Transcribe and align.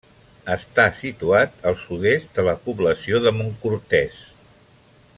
Està 0.53 0.85
situat 1.01 1.61
al 1.71 1.77
sud-est 1.83 2.33
de 2.41 2.47
la 2.49 2.57
població 2.65 3.23
de 3.27 3.37
Montcortès. 3.39 4.21